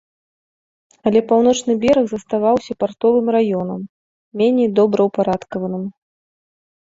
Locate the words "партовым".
2.83-3.25